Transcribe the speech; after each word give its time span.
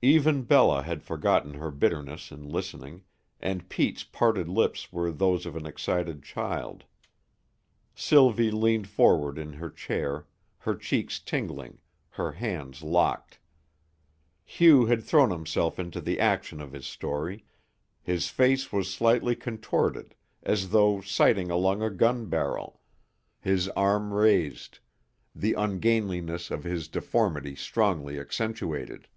Even 0.00 0.42
Bella 0.44 0.84
had 0.84 1.02
forgotten 1.02 1.54
her 1.54 1.72
bitterness 1.72 2.30
in 2.30 2.48
listening, 2.48 3.02
and 3.40 3.68
Pete's 3.68 4.04
parted 4.04 4.48
lips 4.48 4.92
were 4.92 5.10
those 5.10 5.44
of 5.44 5.56
an 5.56 5.66
excited 5.66 6.22
child. 6.22 6.84
Sylvie 7.96 8.52
leaned 8.52 8.86
forward 8.86 9.38
in 9.38 9.54
her 9.54 9.68
chair, 9.68 10.28
her 10.58 10.76
cheeks 10.76 11.18
tingling, 11.18 11.78
her 12.10 12.30
hands 12.30 12.84
locked. 12.84 13.40
Hugh 14.44 14.84
had 14.86 15.02
thrown 15.02 15.30
himself 15.30 15.80
into 15.80 16.00
the 16.00 16.20
action 16.20 16.60
of 16.60 16.70
his 16.70 16.86
story; 16.86 17.44
his 18.00 18.28
face 18.28 18.70
was 18.72 18.94
slightly 18.94 19.34
contorted 19.34 20.14
as 20.44 20.70
though 20.70 21.00
sighting 21.00 21.50
along 21.50 21.82
a 21.82 21.90
gun 21.90 22.26
barrel, 22.26 22.80
his 23.40 23.68
arm 23.70 24.14
raised, 24.14 24.78
the 25.34 25.54
ungainliness 25.54 26.52
of 26.52 26.62
his 26.62 26.86
deformity 26.86 27.56
strongly 27.56 28.16
accentuated. 28.20 29.08